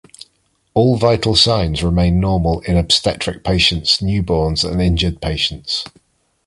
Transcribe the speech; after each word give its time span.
All 0.73 0.97
vital 0.97 1.35
signs 1.35 1.83
remain 1.83 2.19
normal 2.19 2.61
in 2.61 2.75
obstetric 2.75 3.43
patients, 3.43 3.99
newborns, 3.99 4.67
and 4.67 4.81
injured 4.81 5.21
patients. 5.21 5.85